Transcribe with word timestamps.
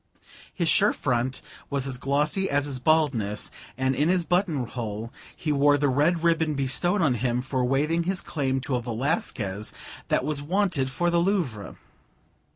His 0.51 0.67
shirt 0.67 0.95
front 0.95 1.43
was 1.69 1.85
as 1.85 1.99
glossy 1.99 2.49
as 2.49 2.65
his 2.65 2.79
baldness, 2.79 3.51
and 3.77 3.93
in 3.95 4.09
his 4.09 4.25
buttonhole 4.25 5.13
he 5.35 5.51
wore 5.51 5.77
the 5.77 5.89
red 5.89 6.23
ribbon 6.23 6.55
bestowed 6.55 7.03
on 7.03 7.13
him 7.13 7.39
for 7.39 7.63
waiving 7.63 8.05
his 8.05 8.19
claim 8.21 8.59
to 8.61 8.73
a 8.77 8.81
Velasquez 8.81 9.71
that 10.07 10.25
was 10.25 10.41
wanted 10.41 10.89
for 10.89 11.11
the 11.11 11.19
Louvre. 11.19 11.75